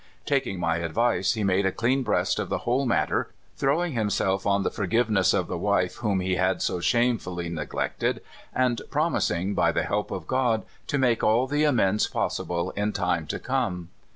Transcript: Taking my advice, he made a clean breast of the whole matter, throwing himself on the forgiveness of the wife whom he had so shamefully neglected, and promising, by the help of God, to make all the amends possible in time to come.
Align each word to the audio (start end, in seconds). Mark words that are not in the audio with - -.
Taking 0.25 0.59
my 0.59 0.77
advice, 0.77 1.33
he 1.35 1.43
made 1.43 1.67
a 1.67 1.71
clean 1.71 2.01
breast 2.01 2.39
of 2.39 2.49
the 2.49 2.65
whole 2.65 2.87
matter, 2.87 3.29
throwing 3.55 3.93
himself 3.93 4.47
on 4.47 4.63
the 4.63 4.71
forgiveness 4.71 5.31
of 5.31 5.45
the 5.45 5.59
wife 5.59 5.97
whom 5.97 6.21
he 6.21 6.37
had 6.37 6.63
so 6.63 6.79
shamefully 6.79 7.49
neglected, 7.49 8.23
and 8.51 8.81
promising, 8.89 9.53
by 9.53 9.71
the 9.71 9.83
help 9.83 10.09
of 10.09 10.25
God, 10.25 10.65
to 10.87 10.97
make 10.97 11.23
all 11.23 11.45
the 11.45 11.65
amends 11.65 12.07
possible 12.07 12.71
in 12.71 12.93
time 12.93 13.27
to 13.27 13.37
come. 13.37 13.89